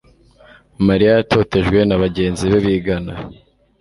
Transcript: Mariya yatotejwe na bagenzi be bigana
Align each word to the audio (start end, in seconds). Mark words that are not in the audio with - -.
Mariya 0.87 1.11
yatotejwe 1.17 1.79
na 1.85 1.95
bagenzi 2.03 2.43
be 2.51 2.59
bigana 2.65 3.13